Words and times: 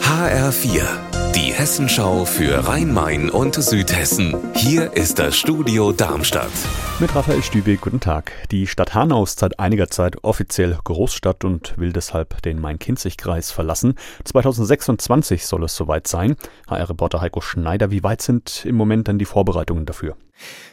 HR4, 0.00 1.13
die 1.34 1.52
Hessenschau 1.52 2.24
für 2.24 2.68
Rhein-Main 2.68 3.28
und 3.28 3.56
Südhessen. 3.56 4.36
Hier 4.54 4.92
ist 4.92 5.18
das 5.18 5.36
Studio 5.36 5.90
Darmstadt. 5.90 6.52
Mit 7.00 7.12
Raphael 7.12 7.42
Stübe, 7.42 7.76
guten 7.76 7.98
Tag. 7.98 8.30
Die 8.52 8.68
Stadt 8.68 8.94
Hanau 8.94 9.24
ist 9.24 9.40
seit 9.40 9.58
einiger 9.58 9.88
Zeit 9.88 10.22
offiziell 10.22 10.78
Großstadt 10.84 11.44
und 11.44 11.76
will 11.76 11.92
deshalb 11.92 12.40
den 12.42 12.60
Main-Kinzig-Kreis 12.60 13.50
verlassen. 13.50 13.96
2026 14.22 15.44
soll 15.44 15.64
es 15.64 15.74
soweit 15.74 16.06
sein. 16.06 16.36
HR-Reporter 16.68 17.20
Heiko 17.20 17.40
Schneider, 17.40 17.90
wie 17.90 18.04
weit 18.04 18.22
sind 18.22 18.64
im 18.64 18.76
Moment 18.76 19.08
denn 19.08 19.18
die 19.18 19.24
Vorbereitungen 19.24 19.86
dafür? 19.86 20.16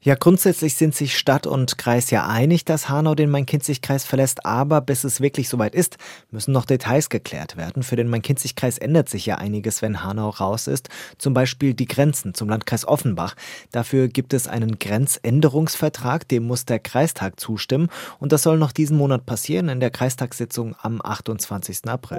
Ja, 0.00 0.14
grundsätzlich 0.14 0.74
sind 0.74 0.94
sich 0.94 1.18
Stadt 1.18 1.46
und 1.46 1.78
Kreis 1.78 2.10
ja 2.10 2.28
einig, 2.28 2.64
dass 2.64 2.88
Hanau 2.88 3.14
den 3.14 3.30
Main-Kinzig-Kreis 3.30 4.04
verlässt, 4.04 4.46
aber 4.46 4.80
bis 4.80 5.02
es 5.02 5.20
wirklich 5.20 5.48
soweit 5.48 5.74
ist, 5.74 5.96
müssen 6.30 6.52
noch 6.52 6.64
Details 6.64 7.08
geklärt 7.08 7.56
werden. 7.56 7.82
Für 7.82 7.96
den 7.96 8.08
Main-Kinzig-Kreis 8.08 8.78
ändert 8.78 9.08
sich 9.08 9.26
ja 9.26 9.36
einiges, 9.36 9.82
wenn 9.82 10.04
Hanau 10.04 10.28
raus 10.28 10.45
ist. 10.54 10.88
Zum 11.18 11.34
Beispiel 11.34 11.74
die 11.74 11.86
Grenzen 11.86 12.34
zum 12.34 12.48
Landkreis 12.48 12.86
Offenbach. 12.86 13.34
Dafür 13.72 14.08
gibt 14.08 14.32
es 14.32 14.48
einen 14.48 14.78
Grenzänderungsvertrag, 14.78 16.28
dem 16.28 16.46
muss 16.46 16.64
der 16.64 16.78
Kreistag 16.78 17.40
zustimmen 17.40 17.88
und 18.18 18.32
das 18.32 18.42
soll 18.42 18.58
noch 18.58 18.72
diesen 18.72 18.96
Monat 18.96 19.26
passieren 19.26 19.68
in 19.68 19.80
der 19.80 19.90
Kreistagssitzung 19.90 20.74
am 20.80 21.00
28. 21.02 21.88
April. 21.88 22.18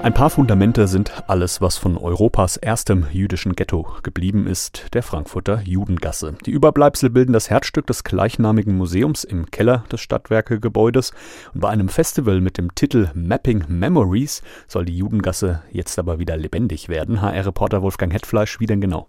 Ein 0.00 0.14
paar 0.14 0.30
Fundamente 0.30 0.86
sind 0.86 1.12
alles, 1.28 1.60
was 1.60 1.76
von 1.76 1.98
Europas 1.98 2.56
erstem 2.56 3.06
jüdischen 3.10 3.56
Ghetto 3.56 3.84
geblieben 4.04 4.46
ist, 4.46 4.86
der 4.94 5.02
Frankfurter 5.02 5.60
Judengasse. 5.64 6.36
Die 6.46 6.52
Überbleibsel 6.52 7.10
bilden 7.10 7.32
das 7.32 7.50
Herzstück 7.50 7.88
des 7.88 8.04
gleichnamigen 8.04 8.76
Museums 8.76 9.24
im 9.24 9.50
Keller 9.50 9.84
des 9.90 10.00
Stadtwerkegebäudes. 10.00 11.12
Und 11.52 11.60
bei 11.62 11.70
einem 11.70 11.88
Festival 11.88 12.40
mit 12.40 12.58
dem 12.58 12.76
Titel 12.76 13.10
Mapping 13.12 13.64
Memories 13.66 14.42
soll 14.68 14.84
die 14.84 14.96
Judengasse 14.96 15.62
jetzt 15.72 15.98
aber 15.98 16.20
wieder 16.20 16.36
lebendig 16.36 16.88
werden. 16.88 17.20
HR-Reporter 17.20 17.82
Wolfgang 17.82 18.12
Hetfleisch, 18.12 18.60
wie 18.60 18.66
denn 18.66 18.80
genau? 18.80 19.08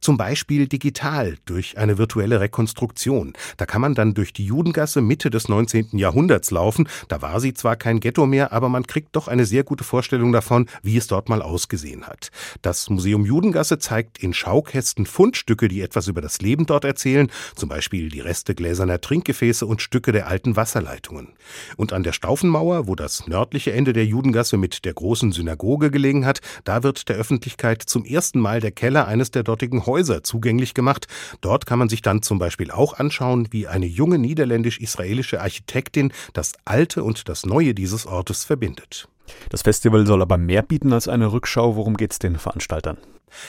Zum 0.00 0.18
Beispiel 0.18 0.68
digital 0.68 1.36
durch 1.46 1.78
eine 1.78 1.96
virtuelle 1.96 2.40
Rekonstruktion. 2.40 3.32
Da 3.56 3.64
kann 3.64 3.80
man 3.80 3.94
dann 3.94 4.12
durch 4.12 4.34
die 4.34 4.44
Judengasse 4.44 5.00
Mitte 5.00 5.30
des 5.30 5.48
19. 5.48 5.96
Jahrhunderts 5.96 6.50
laufen. 6.50 6.88
Da 7.08 7.22
war 7.22 7.40
sie 7.40 7.54
zwar 7.54 7.76
kein 7.76 8.00
Ghetto 8.00 8.26
mehr, 8.26 8.52
aber 8.52 8.68
man 8.68 8.86
kriegt 8.86 9.16
doch 9.16 9.28
eine 9.28 9.46
sehr 9.46 9.64
gute 9.64 9.82
Vorstellung 9.82 10.25
Vorstellung 10.26 10.32
davon, 10.32 10.66
wie 10.82 10.96
es 10.96 11.06
dort 11.06 11.28
mal 11.28 11.42
ausgesehen 11.42 12.06
hat. 12.06 12.30
Das 12.62 12.90
Museum 12.90 13.24
Judengasse 13.24 13.78
zeigt 13.78 14.22
in 14.22 14.32
Schaukästen 14.32 15.06
Fundstücke, 15.06 15.68
die 15.68 15.80
etwas 15.80 16.08
über 16.08 16.20
das 16.20 16.40
Leben 16.40 16.66
dort 16.66 16.84
erzählen, 16.84 17.30
zum 17.54 17.68
Beispiel 17.68 18.08
die 18.08 18.20
Reste 18.20 18.54
gläserner 18.54 19.00
Trinkgefäße 19.00 19.66
und 19.66 19.82
Stücke 19.82 20.12
der 20.12 20.26
alten 20.26 20.56
Wasserleitungen. 20.56 21.34
Und 21.76 21.92
an 21.92 22.02
der 22.02 22.12
Staufenmauer, 22.12 22.86
wo 22.86 22.94
das 22.94 23.26
nördliche 23.26 23.72
Ende 23.72 23.92
der 23.92 24.04
Judengasse 24.04 24.56
mit 24.56 24.84
der 24.84 24.94
großen 24.94 25.32
Synagoge 25.32 25.90
gelegen 25.90 26.26
hat, 26.26 26.40
da 26.64 26.82
wird 26.82 27.08
der 27.08 27.16
Öffentlichkeit 27.16 27.82
zum 27.82 28.04
ersten 28.04 28.40
Mal 28.40 28.60
der 28.60 28.72
Keller 28.72 29.06
eines 29.06 29.30
der 29.30 29.42
dortigen 29.42 29.86
Häuser 29.86 30.22
zugänglich 30.22 30.74
gemacht. 30.74 31.06
Dort 31.40 31.66
kann 31.66 31.78
man 31.78 31.88
sich 31.88 32.02
dann 32.02 32.22
zum 32.22 32.38
Beispiel 32.38 32.70
auch 32.70 32.94
anschauen, 32.98 33.48
wie 33.50 33.66
eine 33.66 33.86
junge 33.86 34.18
niederländisch-israelische 34.18 35.40
Architektin 35.40 36.12
das 36.32 36.52
Alte 36.64 37.04
und 37.04 37.28
das 37.28 37.46
Neue 37.46 37.74
dieses 37.74 38.06
Ortes 38.06 38.44
verbindet. 38.44 39.08
Das 39.50 39.62
Festival 39.62 40.06
soll 40.06 40.22
aber 40.22 40.38
mehr 40.38 40.62
bieten 40.62 40.92
als 40.92 41.08
eine 41.08 41.32
Rückschau. 41.32 41.76
Worum 41.76 41.96
geht 41.96 42.12
es 42.12 42.18
den 42.18 42.36
Veranstaltern? 42.36 42.98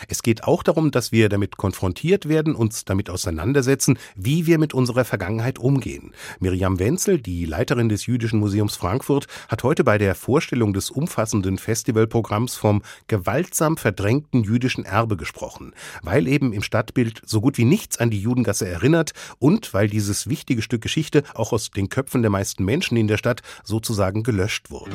Es 0.08 0.23
geht 0.23 0.44
auch 0.44 0.64
darum, 0.64 0.92
dass 0.92 1.11
wir 1.11 1.30
damit 1.30 1.58
konfrontiert 1.58 2.28
werden, 2.28 2.56
uns 2.56 2.86
damit 2.86 3.09
auseinandersetzen, 3.09 3.97
wie 4.16 4.45
wir 4.45 4.58
mit 4.58 4.73
unserer 4.73 5.06
Vergangenheit 5.06 5.59
umgehen. 5.59 6.14
Miriam 6.39 6.80
Wenzel, 6.80 7.19
die 7.19 7.45
Leiterin 7.45 7.89
des 7.89 8.06
Jüdischen 8.06 8.39
Museums 8.39 8.75
Frankfurt, 8.75 9.28
hat 9.47 9.64
heute 9.64 9.84
bei 9.84 9.97
der 9.97 10.16
Vorstellung 10.16 10.73
des 10.73 10.89
umfassenden 10.89 11.58
Festivalprogramms 11.58 12.56
vom 12.56 12.81
gewaltsam 13.08 13.78
verdrängten 13.78 14.44
jüdischen 14.44 14.86
Erbe 14.86 15.17
gesprochen, 15.17 15.73
weil 16.02 16.28
eben 16.28 16.53
im 16.53 16.64
Stadtbild 16.64 17.22
so 17.25 17.41
gut 17.41 17.58
wie 17.58 17.66
nichts 17.66 17.97
an 17.97 18.09
die 18.09 18.22
Judengasse 18.22 18.67
erinnert 18.67 19.14
und 19.39 19.73
weil 19.73 19.89
dieses 19.89 20.28
wichtige 20.28 20.62
Stück 20.62 20.81
Geschichte 20.81 21.24
auch 21.34 21.53
aus 21.53 21.72
den 21.72 21.90
Köpfen 21.90 22.22
der 22.22 22.31
meisten 22.31 22.66
Menschen 22.66 22.97
in 22.97 23.07
der 23.07 23.18
Stadt 23.18 23.41
sozusagen 23.63 24.24
gelöscht 24.24 24.69
wurde. 24.69 24.91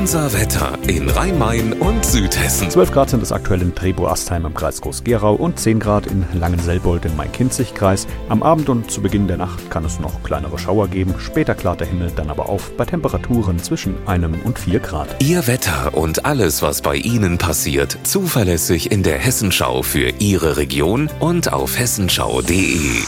Unser 0.00 0.32
Wetter 0.32 0.78
in 0.86 1.10
Rhein-Main 1.10 1.74
und 1.74 2.06
Südhessen. 2.06 2.70
12 2.70 2.90
Grad 2.90 3.10
sind 3.10 3.22
es 3.22 3.32
aktuell 3.32 3.60
in 3.60 3.74
Trebo-Astheim 3.74 4.46
im 4.46 4.54
Kreis 4.54 4.80
Groß-Gerau 4.80 5.34
und 5.34 5.60
10 5.60 5.78
Grad 5.78 6.06
in 6.06 6.24
Langenselbold 6.32 7.04
im 7.04 7.14
Main-Kinzig-Kreis. 7.16 8.06
Am 8.30 8.42
Abend 8.42 8.70
und 8.70 8.90
zu 8.90 9.02
Beginn 9.02 9.28
der 9.28 9.36
Nacht 9.36 9.70
kann 9.70 9.84
es 9.84 10.00
noch 10.00 10.22
kleinere 10.22 10.58
Schauer 10.58 10.88
geben. 10.88 11.14
Später 11.18 11.54
klart 11.54 11.80
der 11.80 11.86
Himmel 11.86 12.10
dann 12.16 12.30
aber 12.30 12.48
auf 12.48 12.74
bei 12.78 12.86
Temperaturen 12.86 13.58
zwischen 13.58 13.94
einem 14.06 14.40
und 14.44 14.58
4 14.58 14.80
Grad. 14.80 15.22
Ihr 15.22 15.46
Wetter 15.46 15.92
und 15.92 16.24
alles, 16.24 16.62
was 16.62 16.80
bei 16.80 16.96
Ihnen 16.96 17.36
passiert, 17.36 17.98
zuverlässig 18.02 18.90
in 18.90 19.02
der 19.02 19.18
Hessenschau 19.18 19.82
für 19.82 20.14
Ihre 20.18 20.56
Region 20.56 21.10
und 21.20 21.52
auf 21.52 21.78
hessenschau.de. 21.78 23.02